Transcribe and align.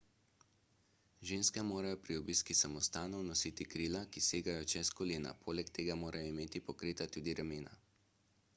ženske 1.31 1.63
morajo 1.71 1.99
pri 2.05 2.17
obisku 2.21 2.55
samostanov 2.59 3.21
nositi 3.27 3.67
krila 3.75 4.01
ki 4.17 4.25
segajo 4.29 4.67
čez 4.73 4.91
kolena 5.01 5.37
poleg 5.45 5.71
tega 5.79 5.99
morajo 6.05 6.33
imeti 6.33 6.65
pokrita 6.71 7.09
tudi 7.17 7.37
ramena 7.43 7.79